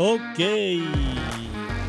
Ok. 0.00 0.38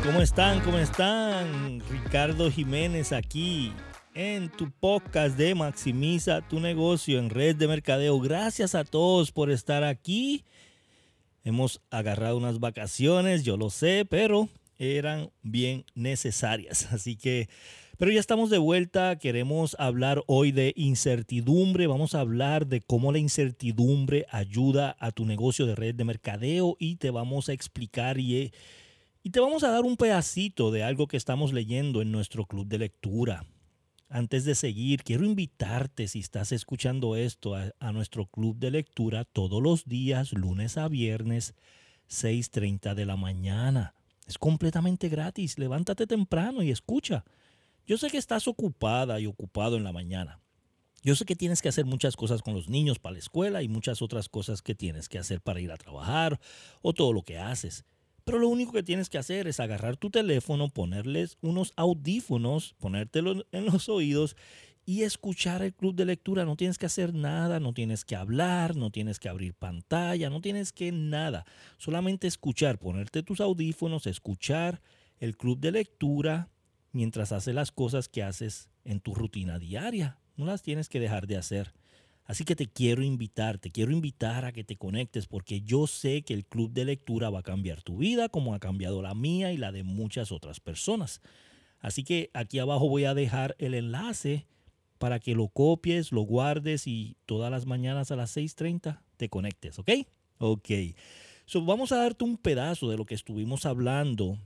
¿Cómo 0.02 0.20
están? 0.20 0.58
¿Cómo 0.64 0.78
están? 0.78 1.80
Ricardo 1.88 2.50
Jiménez 2.50 3.12
aquí 3.12 3.72
en 4.14 4.50
tu 4.50 4.68
podcast 4.68 5.36
de 5.36 5.54
Maximiza 5.54 6.40
tu 6.40 6.58
negocio 6.58 7.20
en 7.20 7.30
red 7.30 7.54
de 7.54 7.68
mercadeo. 7.68 8.18
Gracias 8.18 8.74
a 8.74 8.82
todos 8.82 9.30
por 9.30 9.48
estar 9.48 9.84
aquí. 9.84 10.44
Hemos 11.44 11.82
agarrado 11.88 12.36
unas 12.36 12.58
vacaciones, 12.58 13.44
yo 13.44 13.56
lo 13.56 13.70
sé, 13.70 14.04
pero 14.10 14.48
eran 14.76 15.30
bien 15.42 15.84
necesarias. 15.94 16.88
Así 16.92 17.14
que, 17.14 17.48
pero 18.00 18.12
ya 18.12 18.20
estamos 18.20 18.48
de 18.48 18.56
vuelta. 18.56 19.18
Queremos 19.18 19.76
hablar 19.78 20.24
hoy 20.26 20.52
de 20.52 20.72
incertidumbre. 20.74 21.86
Vamos 21.86 22.14
a 22.14 22.20
hablar 22.20 22.66
de 22.66 22.80
cómo 22.80 23.12
la 23.12 23.18
incertidumbre 23.18 24.24
ayuda 24.30 24.96
a 25.00 25.12
tu 25.12 25.26
negocio 25.26 25.66
de 25.66 25.74
red 25.74 25.94
de 25.94 26.04
mercadeo 26.04 26.78
y 26.78 26.96
te 26.96 27.10
vamos 27.10 27.50
a 27.50 27.52
explicar 27.52 28.18
y, 28.18 28.54
y 29.22 29.28
te 29.28 29.40
vamos 29.40 29.64
a 29.64 29.70
dar 29.70 29.82
un 29.82 29.98
pedacito 29.98 30.70
de 30.70 30.82
algo 30.82 31.08
que 31.08 31.18
estamos 31.18 31.52
leyendo 31.52 32.00
en 32.00 32.10
nuestro 32.10 32.46
club 32.46 32.66
de 32.68 32.78
lectura. 32.78 33.44
Antes 34.08 34.46
de 34.46 34.54
seguir, 34.54 35.02
quiero 35.02 35.26
invitarte, 35.26 36.08
si 36.08 36.20
estás 36.20 36.52
escuchando 36.52 37.16
esto, 37.16 37.54
a, 37.54 37.70
a 37.80 37.92
nuestro 37.92 38.24
club 38.24 38.56
de 38.56 38.70
lectura 38.70 39.26
todos 39.26 39.62
los 39.62 39.84
días, 39.84 40.32
lunes 40.32 40.78
a 40.78 40.88
viernes, 40.88 41.52
6.30 42.08 42.94
de 42.94 43.04
la 43.04 43.16
mañana. 43.16 43.92
Es 44.26 44.38
completamente 44.38 45.10
gratis. 45.10 45.58
Levántate 45.58 46.06
temprano 46.06 46.62
y 46.62 46.70
escucha. 46.70 47.26
Yo 47.90 47.98
sé 47.98 48.08
que 48.08 48.18
estás 48.18 48.46
ocupada 48.46 49.18
y 49.18 49.26
ocupado 49.26 49.76
en 49.76 49.82
la 49.82 49.92
mañana. 49.92 50.38
Yo 51.02 51.16
sé 51.16 51.24
que 51.24 51.34
tienes 51.34 51.60
que 51.60 51.68
hacer 51.68 51.86
muchas 51.86 52.14
cosas 52.14 52.40
con 52.40 52.54
los 52.54 52.68
niños 52.68 53.00
para 53.00 53.14
la 53.14 53.18
escuela 53.18 53.64
y 53.64 53.68
muchas 53.68 54.00
otras 54.00 54.28
cosas 54.28 54.62
que 54.62 54.76
tienes 54.76 55.08
que 55.08 55.18
hacer 55.18 55.40
para 55.40 55.60
ir 55.60 55.72
a 55.72 55.76
trabajar 55.76 56.38
o 56.82 56.92
todo 56.92 57.12
lo 57.12 57.22
que 57.22 57.38
haces. 57.38 57.84
Pero 58.22 58.38
lo 58.38 58.46
único 58.46 58.70
que 58.70 58.84
tienes 58.84 59.10
que 59.10 59.18
hacer 59.18 59.48
es 59.48 59.58
agarrar 59.58 59.96
tu 59.96 60.08
teléfono, 60.08 60.68
ponerles 60.68 61.36
unos 61.40 61.72
audífonos, 61.74 62.76
ponértelo 62.78 63.44
en 63.50 63.64
los 63.64 63.88
oídos 63.88 64.36
y 64.86 65.02
escuchar 65.02 65.60
el 65.62 65.74
club 65.74 65.96
de 65.96 66.04
lectura. 66.04 66.44
No 66.44 66.54
tienes 66.54 66.78
que 66.78 66.86
hacer 66.86 67.12
nada, 67.12 67.58
no 67.58 67.72
tienes 67.72 68.04
que 68.04 68.14
hablar, 68.14 68.76
no 68.76 68.92
tienes 68.92 69.18
que 69.18 69.28
abrir 69.28 69.52
pantalla, 69.54 70.30
no 70.30 70.40
tienes 70.40 70.72
que 70.72 70.92
nada. 70.92 71.44
Solamente 71.76 72.28
escuchar, 72.28 72.78
ponerte 72.78 73.24
tus 73.24 73.40
audífonos, 73.40 74.06
escuchar 74.06 74.80
el 75.18 75.36
club 75.36 75.58
de 75.58 75.72
lectura 75.72 76.50
mientras 76.92 77.32
haces 77.32 77.54
las 77.54 77.72
cosas 77.72 78.08
que 78.08 78.22
haces 78.22 78.68
en 78.84 79.00
tu 79.00 79.14
rutina 79.14 79.58
diaria. 79.58 80.18
No 80.36 80.46
las 80.46 80.62
tienes 80.62 80.88
que 80.88 81.00
dejar 81.00 81.26
de 81.26 81.36
hacer. 81.36 81.72
Así 82.24 82.44
que 82.44 82.54
te 82.54 82.68
quiero 82.68 83.02
invitar, 83.02 83.58
te 83.58 83.72
quiero 83.72 83.90
invitar 83.90 84.44
a 84.44 84.52
que 84.52 84.62
te 84.62 84.76
conectes 84.76 85.26
porque 85.26 85.62
yo 85.62 85.86
sé 85.86 86.22
que 86.22 86.32
el 86.32 86.44
club 86.44 86.70
de 86.72 86.84
lectura 86.84 87.28
va 87.28 87.40
a 87.40 87.42
cambiar 87.42 87.82
tu 87.82 87.96
vida 87.96 88.28
como 88.28 88.54
ha 88.54 88.60
cambiado 88.60 89.02
la 89.02 89.14
mía 89.14 89.52
y 89.52 89.56
la 89.56 89.72
de 89.72 89.82
muchas 89.82 90.30
otras 90.30 90.60
personas. 90.60 91.20
Así 91.80 92.04
que 92.04 92.30
aquí 92.32 92.58
abajo 92.58 92.88
voy 92.88 93.04
a 93.04 93.14
dejar 93.14 93.56
el 93.58 93.74
enlace 93.74 94.46
para 94.98 95.18
que 95.18 95.34
lo 95.34 95.48
copies, 95.48 96.12
lo 96.12 96.20
guardes 96.20 96.86
y 96.86 97.16
todas 97.26 97.50
las 97.50 97.66
mañanas 97.66 98.12
a 98.12 98.16
las 98.16 98.36
6.30 98.36 99.00
te 99.16 99.28
conectes, 99.28 99.78
¿ok? 99.78 99.90
Ok. 100.38 100.70
So, 101.46 101.64
vamos 101.64 101.90
a 101.90 101.96
darte 101.96 102.22
un 102.22 102.36
pedazo 102.36 102.88
de 102.88 102.96
lo 102.96 103.06
que 103.06 103.14
estuvimos 103.14 103.66
hablando, 103.66 104.38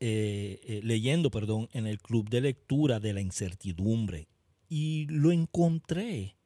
eh, 0.00 0.60
eh, 0.64 0.80
leyendo, 0.82 1.30
perdón, 1.30 1.68
en 1.72 1.86
el 1.86 1.98
club 1.98 2.28
de 2.28 2.40
lectura 2.40 3.00
de 3.00 3.12
la 3.12 3.20
incertidumbre. 3.20 4.28
Y 4.68 5.06
lo 5.08 5.32
encontré 5.32 6.36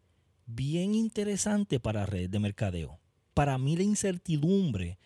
bien 0.47 0.95
interesante 0.95 1.81
para 1.81 2.07
red 2.07 2.29
de 2.29 2.39
mercadeo. 2.39 2.99
Para 3.35 3.59
mí 3.59 3.77
la 3.77 3.83
incertidumbre 3.83 4.99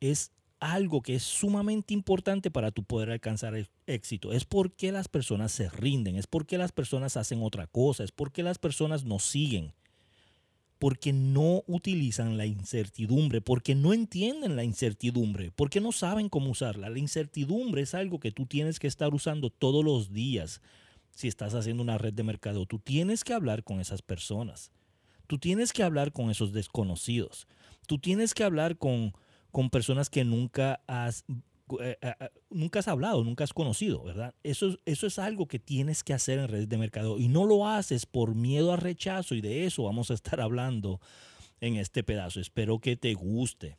es 0.00 0.32
algo 0.60 1.02
que 1.02 1.16
es 1.16 1.22
sumamente 1.22 1.92
importante 1.92 2.50
para 2.50 2.70
tu 2.70 2.84
poder 2.84 3.10
alcanzar 3.10 3.54
éxito. 3.86 4.32
Es 4.32 4.44
porque 4.44 4.92
las 4.92 5.08
personas 5.08 5.52
se 5.52 5.68
rinden, 5.68 6.16
es 6.16 6.26
porque 6.26 6.58
las 6.58 6.72
personas 6.72 7.16
hacen 7.16 7.42
otra 7.42 7.66
cosa, 7.66 8.02
es 8.02 8.12
porque 8.12 8.42
las 8.42 8.58
personas 8.58 9.04
nos 9.04 9.24
siguen, 9.24 9.74
porque 10.78 11.12
no 11.12 11.62
utilizan 11.66 12.36
la 12.36 12.46
incertidumbre, 12.46 13.40
porque 13.40 13.74
no 13.74 13.92
entienden 13.92 14.56
la 14.56 14.64
incertidumbre, 14.64 15.50
porque 15.50 15.80
no 15.80 15.92
saben 15.92 16.28
cómo 16.28 16.50
usarla. 16.50 16.90
La 16.90 16.98
incertidumbre 16.98 17.82
es 17.82 17.94
algo 17.94 18.20
que 18.20 18.32
tú 18.32 18.46
tienes 18.46 18.78
que 18.78 18.86
estar 18.86 19.14
usando 19.14 19.50
todos 19.50 19.84
los 19.84 20.12
días 20.12 20.60
si 21.14 21.28
estás 21.28 21.54
haciendo 21.54 21.82
una 21.82 21.98
red 21.98 22.12
de 22.12 22.24
mercado. 22.24 22.66
Tú 22.66 22.78
tienes 22.78 23.24
que 23.24 23.32
hablar 23.32 23.62
con 23.62 23.80
esas 23.80 24.02
personas. 24.02 24.72
Tú 25.26 25.38
tienes 25.38 25.72
que 25.72 25.82
hablar 25.82 26.12
con 26.12 26.30
esos 26.30 26.52
desconocidos. 26.52 27.46
Tú 27.86 27.98
tienes 27.98 28.34
que 28.34 28.44
hablar 28.44 28.76
con, 28.76 29.14
con 29.52 29.70
personas 29.70 30.10
que 30.10 30.24
nunca 30.24 30.80
has, 30.86 31.24
eh, 31.80 31.96
eh, 32.00 32.14
eh, 32.20 32.28
nunca 32.50 32.80
has 32.80 32.88
hablado, 32.88 33.24
nunca 33.24 33.44
has 33.44 33.52
conocido, 33.52 34.02
¿verdad? 34.02 34.34
Eso, 34.42 34.78
eso 34.84 35.06
es 35.06 35.18
algo 35.18 35.46
que 35.46 35.58
tienes 35.58 36.04
que 36.04 36.12
hacer 36.12 36.38
en 36.38 36.48
redes 36.48 36.68
de 36.68 36.78
mercado 36.78 37.18
y 37.18 37.28
no 37.28 37.46
lo 37.46 37.66
haces 37.66 38.06
por 38.06 38.34
miedo 38.34 38.72
al 38.72 38.78
rechazo 38.78 39.34
y 39.34 39.40
de 39.40 39.64
eso 39.64 39.84
vamos 39.84 40.10
a 40.10 40.14
estar 40.14 40.40
hablando 40.40 41.00
en 41.60 41.76
este 41.76 42.02
pedazo. 42.02 42.40
Espero 42.40 42.78
que 42.80 42.96
te 42.96 43.14
guste. 43.14 43.78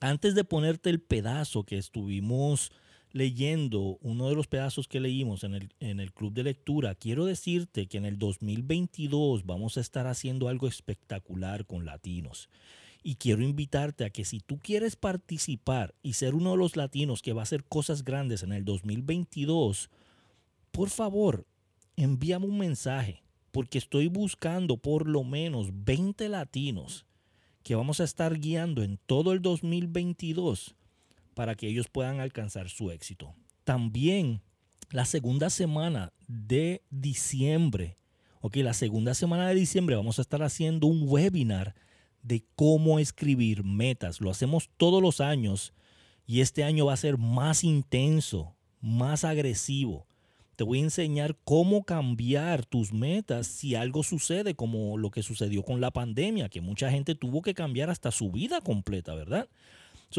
Antes 0.00 0.34
de 0.34 0.44
ponerte 0.44 0.90
el 0.90 1.00
pedazo 1.00 1.64
que 1.64 1.78
estuvimos 1.78 2.72
leyendo, 3.10 3.98
uno 4.00 4.28
de 4.28 4.34
los 4.34 4.48
pedazos 4.48 4.88
que 4.88 5.00
leímos 5.00 5.44
en 5.44 5.54
el, 5.54 5.72
en 5.80 6.00
el 6.00 6.12
club 6.12 6.32
de 6.32 6.42
lectura, 6.42 6.94
quiero 6.94 7.24
decirte 7.24 7.86
que 7.86 7.96
en 7.98 8.04
el 8.04 8.18
2022 8.18 9.46
vamos 9.46 9.76
a 9.76 9.80
estar 9.80 10.06
haciendo 10.06 10.48
algo 10.48 10.66
espectacular 10.66 11.64
con 11.64 11.84
latinos. 11.84 12.48
Y 13.06 13.16
quiero 13.16 13.42
invitarte 13.42 14.06
a 14.06 14.10
que 14.10 14.24
si 14.24 14.40
tú 14.40 14.58
quieres 14.58 14.96
participar 14.96 15.94
y 16.02 16.14
ser 16.14 16.34
uno 16.34 16.52
de 16.52 16.56
los 16.56 16.74
latinos 16.74 17.20
que 17.20 17.34
va 17.34 17.42
a 17.42 17.44
hacer 17.44 17.62
cosas 17.62 18.02
grandes 18.02 18.42
en 18.42 18.52
el 18.52 18.64
2022, 18.64 19.90
por 20.72 20.88
favor, 20.88 21.46
envíame 21.96 22.46
un 22.46 22.56
mensaje, 22.56 23.22
porque 23.52 23.76
estoy 23.76 24.08
buscando 24.08 24.78
por 24.78 25.06
lo 25.06 25.22
menos 25.22 25.68
20 25.84 26.30
latinos 26.30 27.04
que 27.62 27.74
vamos 27.74 28.00
a 28.00 28.04
estar 28.04 28.38
guiando 28.38 28.82
en 28.82 28.98
todo 29.06 29.32
el 29.32 29.42
2022 29.42 30.74
para 31.34 31.56
que 31.56 31.68
ellos 31.68 31.88
puedan 31.88 32.20
alcanzar 32.20 32.70
su 32.70 32.90
éxito. 32.90 33.34
También 33.64 34.40
la 34.90 35.04
segunda 35.04 35.50
semana 35.50 36.14
de 36.26 36.82
diciembre, 36.88 37.98
ok, 38.40 38.56
la 38.56 38.72
segunda 38.72 39.12
semana 39.12 39.48
de 39.48 39.56
diciembre 39.56 39.94
vamos 39.94 40.18
a 40.18 40.22
estar 40.22 40.42
haciendo 40.42 40.86
un 40.86 41.04
webinar 41.06 41.74
de 42.24 42.42
cómo 42.56 42.98
escribir 42.98 43.62
metas. 43.62 44.20
Lo 44.20 44.30
hacemos 44.30 44.70
todos 44.76 45.00
los 45.00 45.20
años 45.20 45.72
y 46.26 46.40
este 46.40 46.64
año 46.64 46.86
va 46.86 46.94
a 46.94 46.96
ser 46.96 47.18
más 47.18 47.62
intenso, 47.62 48.56
más 48.80 49.24
agresivo. 49.24 50.06
Te 50.56 50.64
voy 50.64 50.78
a 50.78 50.84
enseñar 50.84 51.36
cómo 51.44 51.84
cambiar 51.84 52.64
tus 52.64 52.92
metas 52.92 53.46
si 53.46 53.74
algo 53.74 54.02
sucede 54.02 54.54
como 54.54 54.96
lo 54.96 55.10
que 55.10 55.22
sucedió 55.22 55.62
con 55.62 55.80
la 55.80 55.90
pandemia, 55.90 56.48
que 56.48 56.60
mucha 56.60 56.90
gente 56.90 57.14
tuvo 57.14 57.42
que 57.42 57.54
cambiar 57.54 57.90
hasta 57.90 58.10
su 58.10 58.30
vida 58.30 58.60
completa, 58.60 59.14
¿verdad? 59.14 59.48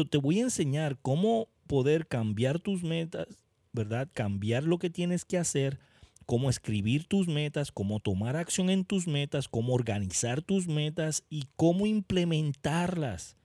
te 0.04 0.18
voy 0.18 0.40
a 0.40 0.42
enseñar 0.42 0.98
cómo 1.00 1.48
poder 1.66 2.06
cambiar 2.06 2.58
tus 2.58 2.82
metas, 2.82 3.28
¿verdad? 3.72 4.08
Cambiar 4.12 4.64
lo 4.64 4.78
que 4.78 4.90
tienes 4.90 5.24
que 5.24 5.38
hacer, 5.38 5.78
cómo 6.26 6.50
escribir 6.50 7.06
tus 7.06 7.28
metas, 7.28 7.72
cómo 7.72 8.00
tomar 8.00 8.36
acción 8.36 8.68
en 8.68 8.84
tus 8.84 9.06
metas, 9.06 9.48
cómo 9.48 9.72
organizar 9.72 10.42
tus 10.42 10.66
metas 10.66 11.24
y 11.30 11.44
cómo 11.56 11.86
implementarlas. 11.86 13.36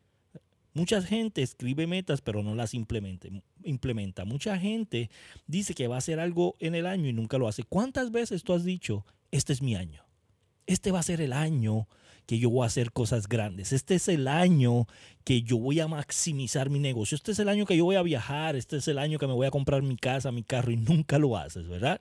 Mucha 0.74 1.02
gente 1.02 1.42
escribe 1.42 1.86
metas 1.86 2.22
pero 2.22 2.44
no 2.44 2.56
las 2.56 2.74
implementa. 2.74 4.26
Mucha 4.26 4.58
gente 4.58 5.10
dice 5.46 5.74
que 5.74 5.88
va 5.88 5.96
a 5.96 6.00
hacer 6.00 6.20
algo 6.20 6.56
en 6.60 6.76
el 6.76 6.86
año 6.86 7.08
y 7.08 7.14
nunca 7.14 7.38
lo 7.38 7.48
hace. 7.48 7.64
¿Cuántas 7.64 8.12
veces 8.12 8.44
tú 8.44 8.54
has 8.54 8.64
dicho, 8.64 9.06
este 9.32 9.54
es 9.54 9.62
mi 9.62 9.76
año? 9.76 10.04
Este 10.66 10.92
va 10.92 11.00
a 11.00 11.04
ser 11.04 11.22
el 11.22 11.34
año 11.34 11.88
que 12.26 12.40
yo 12.40 12.50
voy 12.50 12.64
a 12.64 12.68
hacer 12.68 12.94
cosas 12.94 13.28
grandes. 13.28 13.74
Este 13.74 13.96
es 13.96 14.08
el 14.08 14.28
año 14.28 14.88
que 15.26 15.42
yo 15.42 15.58
voy 15.58 15.82
a 15.82 15.88
maximizar 15.88 16.70
mi 16.70 16.80
negocio. 16.80 17.16
Este 17.16 17.34
es 17.34 17.40
el 17.40 17.50
año 17.50 17.66
que 17.66 17.76
yo 17.76 17.84
voy 17.84 17.98
a 17.98 18.02
viajar. 18.02 18.56
Este 18.56 18.78
es 18.78 18.88
el 18.88 18.98
año 18.98 19.20
que 19.20 19.28
me 19.28 19.34
voy 19.34 19.48
a 19.48 19.52
comprar 19.52 19.82
mi 19.82 19.98
casa, 19.98 20.32
mi 20.32 20.44
carro 20.44 20.72
y 20.72 20.78
nunca 20.78 21.20
lo 21.20 21.36
haces, 21.36 21.68
¿verdad? 21.68 22.00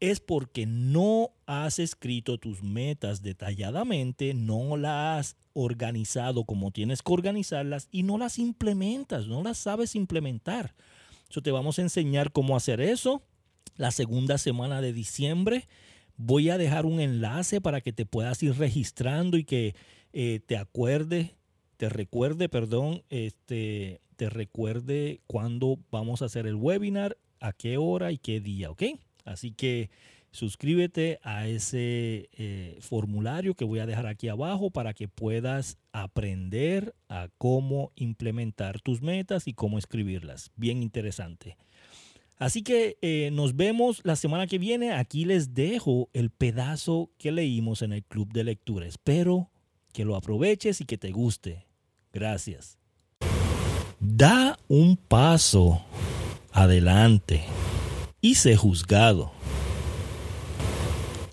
Es 0.00 0.18
porque 0.18 0.66
no 0.66 1.30
has 1.46 1.78
escrito 1.78 2.38
tus 2.38 2.62
metas 2.62 3.22
detalladamente, 3.22 4.34
no 4.34 4.76
las 4.76 5.18
has 5.18 5.36
organizado 5.52 6.44
como 6.44 6.70
tienes 6.70 7.02
que 7.02 7.12
organizarlas 7.12 7.88
y 7.92 8.02
no 8.02 8.16
las 8.16 8.38
implementas, 8.38 9.26
no 9.26 9.42
las 9.42 9.58
sabes 9.58 9.94
implementar. 9.94 10.74
Yo 11.28 11.42
te 11.42 11.50
vamos 11.50 11.78
a 11.78 11.82
enseñar 11.82 12.32
cómo 12.32 12.56
hacer 12.56 12.80
eso 12.80 13.22
la 13.76 13.90
segunda 13.90 14.38
semana 14.38 14.80
de 14.80 14.92
diciembre 14.92 15.68
Voy 16.22 16.50
a 16.50 16.58
dejar 16.58 16.84
un 16.84 17.00
enlace 17.00 17.62
para 17.62 17.80
que 17.80 17.94
te 17.94 18.04
puedas 18.04 18.42
ir 18.42 18.54
registrando 18.58 19.38
y 19.38 19.44
que 19.44 19.74
eh, 20.12 20.40
te 20.44 20.58
acuerde, 20.58 21.34
te 21.78 21.88
recuerde, 21.88 22.50
perdón, 22.50 23.04
este, 23.08 24.02
te 24.16 24.28
recuerde 24.28 25.22
cuándo 25.26 25.78
vamos 25.90 26.20
a 26.20 26.26
hacer 26.26 26.46
el 26.46 26.56
webinar, 26.56 27.16
a 27.40 27.54
qué 27.54 27.78
hora 27.78 28.12
y 28.12 28.18
qué 28.18 28.38
día, 28.38 28.70
¿ok? 28.70 28.82
Así 29.30 29.52
que 29.52 29.90
suscríbete 30.32 31.20
a 31.22 31.46
ese 31.46 32.28
eh, 32.32 32.78
formulario 32.80 33.54
que 33.54 33.64
voy 33.64 33.78
a 33.78 33.86
dejar 33.86 34.06
aquí 34.06 34.28
abajo 34.28 34.70
para 34.70 34.92
que 34.92 35.08
puedas 35.08 35.78
aprender 35.92 36.94
a 37.08 37.28
cómo 37.38 37.92
implementar 37.94 38.80
tus 38.80 39.02
metas 39.02 39.46
y 39.46 39.54
cómo 39.54 39.78
escribirlas. 39.78 40.50
Bien 40.56 40.82
interesante. 40.82 41.56
Así 42.38 42.62
que 42.62 42.96
eh, 43.02 43.30
nos 43.32 43.54
vemos 43.54 44.00
la 44.02 44.16
semana 44.16 44.46
que 44.46 44.58
viene. 44.58 44.92
Aquí 44.92 45.24
les 45.24 45.54
dejo 45.54 46.08
el 46.12 46.30
pedazo 46.30 47.10
que 47.18 47.32
leímos 47.32 47.82
en 47.82 47.92
el 47.92 48.02
club 48.02 48.32
de 48.32 48.44
lectura. 48.44 48.86
Espero 48.86 49.50
que 49.92 50.04
lo 50.04 50.16
aproveches 50.16 50.80
y 50.80 50.86
que 50.86 50.98
te 50.98 51.10
guste. 51.12 51.66
Gracias. 52.12 52.78
Da 54.00 54.58
un 54.68 54.96
paso 54.96 55.84
adelante 56.52 57.44
y 58.20 58.34
sé 58.34 58.56
juzgado. 58.56 59.32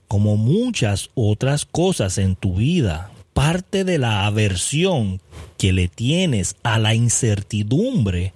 Como 0.08 0.38
muchas 0.38 1.10
otras 1.16 1.66
cosas 1.66 2.18
en 2.18 2.36
tu 2.36 2.56
vida, 2.56 3.12
parte 3.34 3.84
de 3.84 3.98
la 3.98 4.26
aversión 4.26 5.22
que 5.58 5.74
le 5.74 5.88
tienes 5.88 6.56
a 6.64 6.80
la 6.80 6.96
incertidumbre 6.96 8.34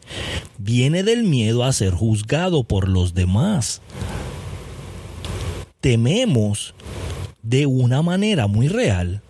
viene 0.57 1.03
del 1.03 1.23
miedo 1.23 1.63
a 1.63 1.73
ser 1.73 1.93
juzgado 1.93 2.63
por 2.63 2.87
los 2.87 3.13
demás. 3.13 3.81
Tememos 5.79 6.75
de 7.41 7.65
una 7.65 8.01
manera 8.01 8.47
muy 8.47 8.67
real 8.67 9.21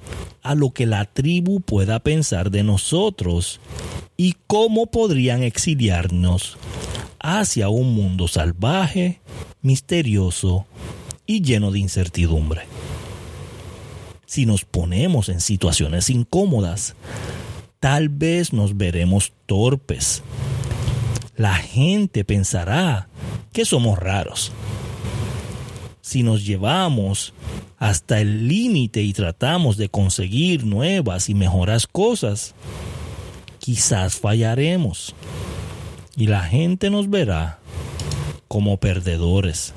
a 0.42 0.56
lo 0.56 0.72
que 0.72 0.86
la 0.86 1.06
tribu 1.06 1.62
pueda 1.62 2.00
pensar 2.00 2.52
de 2.52 2.64
nosotros 2.64 3.60
y 4.18 4.36
cómo 4.48 4.88
podrían 4.88 5.44
exiliarnos 5.44 6.58
hacia 7.22 7.70
un 7.70 7.94
mundo 7.94 8.28
salvaje, 8.28 9.22
misterioso 9.62 10.66
y 11.26 11.42
lleno 11.42 11.72
de 11.72 11.80
incertidumbre 11.80 12.62
si 14.32 14.46
nos 14.46 14.64
ponemos 14.64 15.28
en 15.28 15.42
situaciones 15.42 16.10
incómodas, 16.10 16.96
tal 17.82 18.08
vez 18.08 18.54
nos 18.54 18.78
veremos 18.78 19.34
torpes. 19.46 20.24
La 21.36 21.56
gente 21.56 22.24
pensará 22.24 23.10
que 23.52 23.66
somos 23.66 24.00
raros. 24.00 24.54
Si 26.00 26.24
nos 26.24 26.46
llevamos 26.46 27.34
hasta 27.78 28.22
el 28.22 28.48
límite 28.48 29.02
y 29.02 29.12
tratamos 29.12 29.76
de 29.76 29.90
conseguir 29.90 30.66
nuevas 30.66 31.28
y 31.28 31.34
mejoras 31.34 31.86
cosas, 31.86 32.56
quizás 33.60 34.16
fallaremos 34.16 35.14
y 36.16 36.28
la 36.28 36.44
gente 36.44 36.90
nos 36.90 37.10
verá 37.10 37.60
como 38.48 38.78
perdedores. 38.78 39.74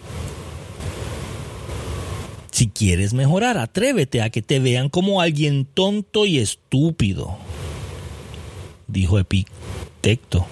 Si 2.50 2.68
quieres 2.68 3.14
mejorar, 3.14 3.58
atrévete 3.58 4.22
a 4.22 4.30
que 4.30 4.42
te 4.42 4.60
vean 4.60 4.88
como 4.88 5.20
alguien 5.20 5.64
tonto 5.64 6.26
y 6.26 6.38
estúpido, 6.38 7.36
dijo 8.86 9.18
Epicteto. 9.18 10.46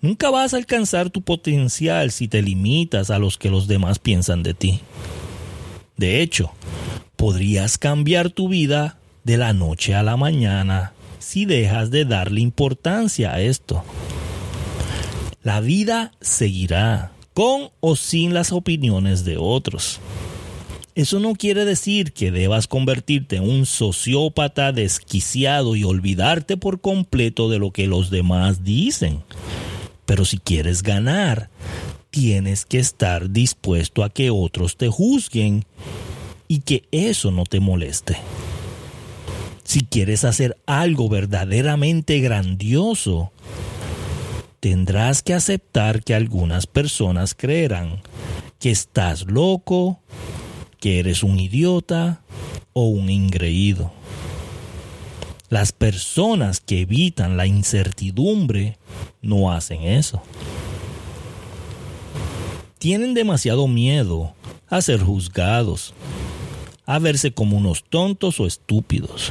Nunca 0.00 0.30
vas 0.30 0.54
a 0.54 0.56
alcanzar 0.56 1.10
tu 1.10 1.22
potencial 1.22 2.12
si 2.12 2.28
te 2.28 2.42
limitas 2.42 3.10
a 3.10 3.18
los 3.18 3.36
que 3.36 3.50
los 3.50 3.66
demás 3.66 3.98
piensan 3.98 4.44
de 4.44 4.54
ti. 4.54 4.80
De 5.96 6.22
hecho, 6.22 6.52
podrías 7.16 7.78
cambiar 7.78 8.30
tu 8.30 8.48
vida 8.48 8.98
de 9.24 9.36
la 9.36 9.52
noche 9.52 9.96
a 9.96 10.04
la 10.04 10.16
mañana 10.16 10.92
si 11.18 11.44
dejas 11.44 11.90
de 11.90 12.04
darle 12.04 12.40
importancia 12.40 13.32
a 13.32 13.40
esto. 13.40 13.84
La 15.42 15.60
vida 15.60 16.12
seguirá 16.20 17.12
con 17.34 17.70
o 17.80 17.96
sin 17.96 18.34
las 18.34 18.52
opiniones 18.52 19.24
de 19.24 19.36
otros. 19.38 20.00
Eso 20.94 21.20
no 21.20 21.34
quiere 21.36 21.64
decir 21.64 22.12
que 22.12 22.32
debas 22.32 22.66
convertirte 22.66 23.36
en 23.36 23.48
un 23.48 23.66
sociópata 23.66 24.72
desquiciado 24.72 25.76
y 25.76 25.84
olvidarte 25.84 26.56
por 26.56 26.80
completo 26.80 27.48
de 27.48 27.60
lo 27.60 27.70
que 27.70 27.86
los 27.86 28.10
demás 28.10 28.64
dicen. 28.64 29.22
Pero 30.06 30.24
si 30.24 30.38
quieres 30.38 30.82
ganar, 30.82 31.50
tienes 32.10 32.64
que 32.64 32.80
estar 32.80 33.30
dispuesto 33.30 34.02
a 34.02 34.10
que 34.10 34.30
otros 34.30 34.76
te 34.76 34.88
juzguen 34.88 35.64
y 36.48 36.62
que 36.62 36.88
eso 36.90 37.30
no 37.30 37.44
te 37.44 37.60
moleste. 37.60 38.16
Si 39.68 39.82
quieres 39.82 40.24
hacer 40.24 40.56
algo 40.64 41.10
verdaderamente 41.10 42.20
grandioso, 42.20 43.32
tendrás 44.60 45.22
que 45.22 45.34
aceptar 45.34 46.02
que 46.02 46.14
algunas 46.14 46.66
personas 46.66 47.34
creerán 47.34 48.00
que 48.58 48.70
estás 48.70 49.26
loco, 49.26 50.00
que 50.80 51.00
eres 51.00 51.22
un 51.22 51.38
idiota 51.38 52.22
o 52.72 52.84
un 52.86 53.10
ingreído. 53.10 53.92
Las 55.50 55.72
personas 55.72 56.60
que 56.60 56.80
evitan 56.80 57.36
la 57.36 57.46
incertidumbre 57.46 58.78
no 59.20 59.52
hacen 59.52 59.82
eso. 59.82 60.22
Tienen 62.78 63.12
demasiado 63.12 63.68
miedo 63.68 64.32
a 64.70 64.80
ser 64.80 65.02
juzgados, 65.02 65.92
a 66.86 66.98
verse 66.98 67.32
como 67.32 67.58
unos 67.58 67.84
tontos 67.84 68.40
o 68.40 68.46
estúpidos. 68.46 69.30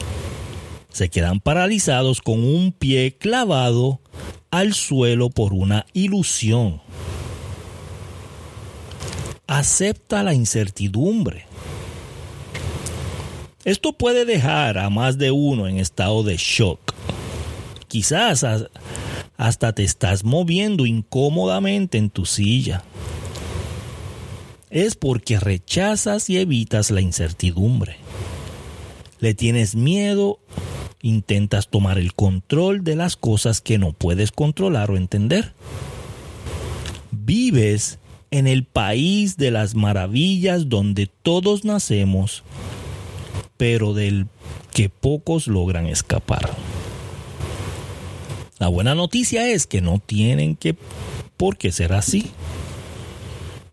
Se 0.97 1.09
quedan 1.09 1.41
paralizados 1.41 2.23
con 2.23 2.43
un 2.43 2.71
pie 2.71 3.15
clavado 3.19 4.01
al 4.49 4.73
suelo 4.73 5.29
por 5.29 5.53
una 5.53 5.85
ilusión. 5.93 6.81
Acepta 9.45 10.23
la 10.23 10.33
incertidumbre. 10.33 11.45
Esto 13.63 13.93
puede 13.93 14.25
dejar 14.25 14.79
a 14.79 14.89
más 14.89 15.19
de 15.19 15.29
uno 15.29 15.67
en 15.67 15.77
estado 15.77 16.23
de 16.23 16.35
shock. 16.35 16.95
Quizás 17.87 18.43
hasta 19.37 19.73
te 19.73 19.83
estás 19.83 20.23
moviendo 20.23 20.87
incómodamente 20.87 21.99
en 21.99 22.09
tu 22.09 22.25
silla. 22.25 22.83
Es 24.71 24.95
porque 24.95 25.39
rechazas 25.39 26.27
y 26.31 26.39
evitas 26.39 26.89
la 26.89 27.01
incertidumbre. 27.01 27.97
Le 29.19 29.35
tienes 29.35 29.75
miedo 29.75 30.39
intentas 31.07 31.69
tomar 31.69 31.97
el 31.97 32.13
control 32.13 32.83
de 32.83 32.95
las 32.95 33.15
cosas 33.15 33.61
que 33.61 33.77
no 33.77 33.93
puedes 33.93 34.31
controlar 34.31 34.91
o 34.91 34.97
entender. 34.97 35.53
Vives 37.11 37.99
en 38.29 38.47
el 38.47 38.65
país 38.65 39.37
de 39.37 39.51
las 39.51 39.73
maravillas 39.75 40.69
donde 40.69 41.07
todos 41.07 41.63
nacemos, 41.63 42.43
pero 43.55 43.93
del 43.93 44.27
que 44.71 44.89
pocos 44.89 45.47
logran 45.47 45.87
escapar. 45.87 46.49
La 48.59 48.67
buena 48.67 48.95
noticia 48.95 49.49
es 49.49 49.67
que 49.67 49.81
no 49.81 49.99
tienen 49.99 50.55
que 50.55 50.75
por 51.37 51.57
qué 51.57 51.71
ser 51.71 51.93
así. 51.93 52.31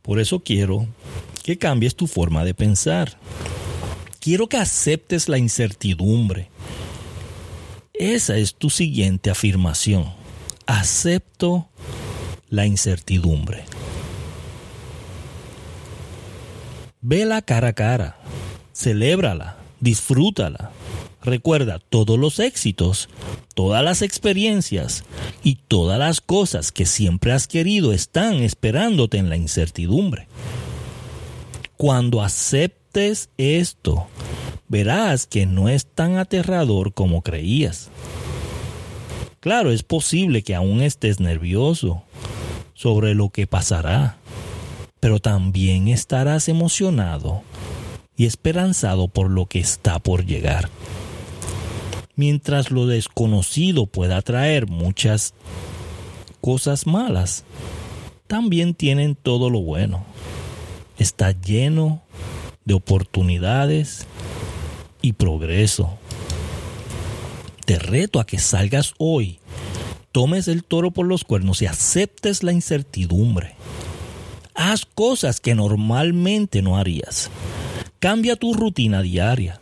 Por 0.03 0.21
eso 0.21 0.41
quiero 0.41 0.87
que 1.43 1.59
cambies 1.59 1.97
tu 1.97 2.07
forma 2.07 2.45
de 2.45 2.55
pensar. 2.55 3.19
Quiero 4.21 4.49
que 4.49 4.57
aceptes 4.57 5.29
la 5.29 5.39
incertidumbre, 5.39 6.49
esa 7.95 8.37
es 8.37 8.57
tu 8.57 8.71
siguiente 8.71 9.31
afirmación. 9.31 10.13
Acepto 10.67 11.69
la 12.51 12.67
incertidumbre. 12.67 13.65
Vela 17.01 17.43
cara 17.43 17.69
a 17.69 17.73
cara, 17.73 18.17
celébrala, 18.75 19.57
disfrútala. 19.81 20.73
Recuerda, 21.23 21.79
todos 21.79 22.19
los 22.19 22.39
éxitos, 22.39 23.09
todas 23.55 23.83
las 23.83 24.03
experiencias 24.03 25.05
y 25.43 25.57
todas 25.57 25.99
las 25.99 26.21
cosas 26.21 26.73
que 26.73 26.87
siempre 26.87 27.33
has 27.33 27.47
querido 27.47 27.93
están 27.93 28.43
esperándote 28.43 29.19
en 29.19 29.31
la 29.31 29.37
incertidumbre. 29.37 30.29
Cuando 31.77 32.23
aceptes 32.23 33.31
esto, 33.39 34.07
verás 34.75 35.29
que 35.29 35.47
no 35.47 35.69
es 35.69 35.87
tan 35.87 36.17
aterrador 36.17 36.95
como 36.95 37.23
creías. 37.23 37.91
Claro, 39.39 39.71
es 39.71 39.85
posible 39.85 40.43
que 40.43 40.57
aún 40.57 40.83
estés 40.83 41.21
nervioso 41.21 42.03
sobre 42.75 43.15
lo 43.15 43.29
que 43.29 43.47
pasará, 43.47 44.17
pero 44.99 45.21
también 45.21 45.87
estarás 45.87 46.49
emocionado 46.49 47.43
y 48.17 48.27
esperanzado 48.27 49.07
por 49.07 49.31
lo 49.31 49.47
que 49.47 49.61
está 49.61 50.01
por 50.01 50.27
llegar. 50.27 50.69
Mientras 52.17 52.73
lo 52.73 52.89
desconocido 52.89 53.87
pueda 53.87 54.23
traer 54.23 54.67
muchas 54.67 55.35
cosas 56.41 56.85
malas, 56.89 57.45
también 58.27 58.75
tienen 58.75 59.15
todo 59.15 59.51
lo 59.51 59.61
bueno. 59.61 60.05
Está 60.99 61.31
lleno 61.31 62.03
de 62.65 62.75
oportunidades 62.75 64.09
y 65.05 65.13
progreso. 65.13 65.99
Te 67.67 67.79
reto 67.79 68.21
a 68.21 68.25
que 68.25 68.39
salgas 68.39 68.95
hoy, 68.97 69.39
tomes 70.13 70.49
el 70.49 70.65
toro 70.65 70.93
por 70.93 71.05
los 71.07 71.25
cuernos 71.25 71.61
y 71.61 71.67
aceptes 71.67 72.43
la 72.43 72.53
incertidumbre. 72.53 73.55
Haz 74.55 74.87
cosas 74.87 75.41
que 75.41 75.55
normalmente 75.55 76.63
no 76.63 76.79
harías. 76.79 77.31
Cambia 77.99 78.37
tu 78.37 78.55
rutina 78.55 79.03
diaria. 79.03 79.61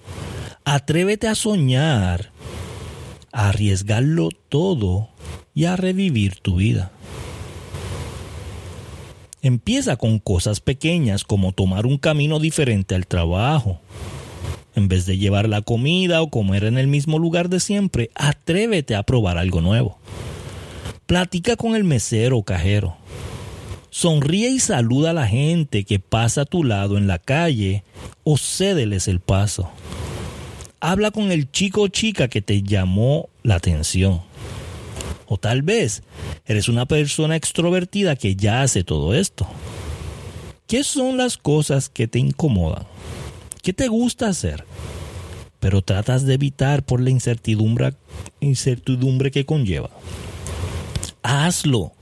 Atrévete 0.64 1.26
a 1.26 1.34
soñar, 1.34 2.30
a 3.32 3.48
arriesgarlo 3.48 4.28
todo 4.48 5.08
y 5.56 5.64
a 5.64 5.74
revivir 5.74 6.38
tu 6.38 6.56
vida. 6.56 6.92
Empieza 9.42 9.96
con 9.96 10.20
cosas 10.20 10.60
pequeñas 10.60 11.24
como 11.24 11.50
tomar 11.50 11.84
un 11.84 11.98
camino 11.98 12.38
diferente 12.38 12.94
al 12.94 13.08
trabajo. 13.08 13.80
En 14.74 14.88
vez 14.88 15.04
de 15.06 15.18
llevar 15.18 15.48
la 15.48 15.62
comida 15.62 16.22
o 16.22 16.30
comer 16.30 16.64
en 16.64 16.78
el 16.78 16.86
mismo 16.86 17.18
lugar 17.18 17.48
de 17.48 17.60
siempre, 17.60 18.10
atrévete 18.14 18.94
a 18.94 19.02
probar 19.02 19.38
algo 19.38 19.60
nuevo. 19.60 19.98
Platica 21.06 21.56
con 21.56 21.76
el 21.76 21.84
mesero 21.84 22.38
o 22.38 22.44
cajero. 22.44 22.96
Sonríe 23.90 24.48
y 24.48 24.60
saluda 24.60 25.10
a 25.10 25.12
la 25.14 25.26
gente 25.26 25.84
que 25.84 25.98
pasa 25.98 26.42
a 26.42 26.46
tu 26.46 26.64
lado 26.64 26.96
en 26.96 27.06
la 27.06 27.18
calle 27.18 27.84
o 28.24 28.38
cédeles 28.38 29.08
el 29.08 29.20
paso. 29.20 29.70
Habla 30.80 31.10
con 31.10 31.30
el 31.30 31.50
chico 31.50 31.82
o 31.82 31.88
chica 31.88 32.28
que 32.28 32.40
te 32.40 32.62
llamó 32.62 33.28
la 33.42 33.56
atención. 33.56 34.22
O 35.26 35.36
tal 35.36 35.60
vez 35.60 36.02
eres 36.46 36.68
una 36.68 36.86
persona 36.86 37.36
extrovertida 37.36 38.16
que 38.16 38.34
ya 38.34 38.62
hace 38.62 38.82
todo 38.82 39.14
esto. 39.14 39.46
¿Qué 40.66 40.84
son 40.84 41.18
las 41.18 41.36
cosas 41.36 41.90
que 41.90 42.08
te 42.08 42.18
incomodan? 42.18 42.86
¿Qué 43.62 43.72
te 43.72 43.86
gusta 43.86 44.26
hacer? 44.26 44.64
Pero 45.60 45.82
tratas 45.82 46.26
de 46.26 46.34
evitar 46.34 46.82
por 46.82 47.00
la 47.00 47.10
incertidumbre, 47.10 47.94
incertidumbre 48.40 49.30
que 49.30 49.46
conlleva. 49.46 49.90
Hazlo. 51.22 51.92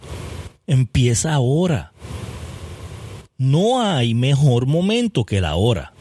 Empieza 0.67 1.35
ahora. 1.35 1.93
No 3.37 3.83
hay 3.83 4.15
mejor 4.15 4.65
momento 4.65 5.25
que 5.25 5.43
la 5.43 5.57
hora. 5.57 5.93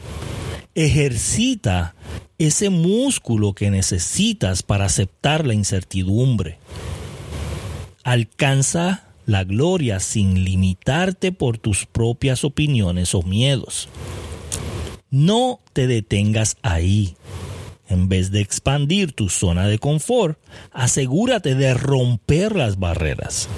Ejercita 0.74 1.94
ese 2.38 2.70
músculo 2.70 3.52
que 3.52 3.70
necesitas 3.70 4.62
para 4.62 4.86
aceptar 4.86 5.46
la 5.46 5.52
incertidumbre. 5.52 6.58
Alcanza 8.02 9.04
la 9.26 9.44
gloria 9.44 10.00
sin 10.00 10.42
limitarte 10.42 11.32
por 11.32 11.58
tus 11.58 11.84
propias 11.84 12.44
opiniones 12.44 13.14
o 13.14 13.22
miedos. 13.22 13.90
No 15.10 15.60
te 15.72 15.86
detengas 15.86 16.56
ahí. 16.62 17.16
En 17.88 18.08
vez 18.08 18.30
de 18.30 18.40
expandir 18.40 19.12
tu 19.12 19.28
zona 19.28 19.66
de 19.66 19.80
confort, 19.80 20.38
asegúrate 20.70 21.56
de 21.56 21.74
romper 21.74 22.54
las 22.54 22.78
barreras. 22.78 23.48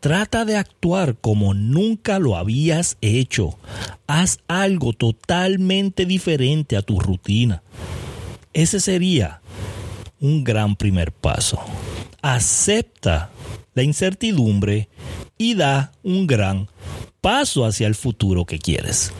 Trata 0.00 0.44
de 0.44 0.56
actuar 0.56 1.16
como 1.16 1.54
nunca 1.54 2.18
lo 2.18 2.36
habías 2.36 2.96
hecho. 3.00 3.58
Haz 4.08 4.38
algo 4.48 4.92
totalmente 4.92 6.06
diferente 6.06 6.76
a 6.76 6.82
tu 6.82 6.98
rutina. 6.98 7.62
Ese 8.52 8.80
sería 8.80 9.40
un 10.20 10.42
gran 10.42 10.74
primer 10.74 11.12
paso. 11.12 11.60
Acepta 12.22 13.30
la 13.74 13.84
incertidumbre 13.84 14.88
y 15.36 15.54
da 15.54 15.92
un 16.02 16.26
gran 16.26 16.68
paso 17.20 17.64
hacia 17.64 17.86
el 17.86 17.94
futuro 17.94 18.44
que 18.44 18.58
quieres. 18.58 19.12